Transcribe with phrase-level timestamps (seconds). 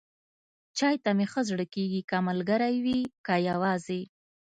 [0.77, 4.01] چای ته مې زړه ښه کېږي، که ملګری وي، که یواځې.